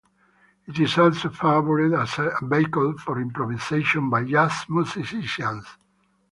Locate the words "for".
2.97-3.19